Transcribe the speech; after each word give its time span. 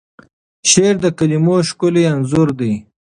شعر 0.69 0.95
د 1.01 1.05
کلیمو 1.17 1.57
ښکلی 1.69 2.03
انځور 2.13 2.49
دی. 2.59 2.73